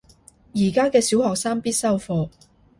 [0.55, 2.27] 而家嘅小學生必修課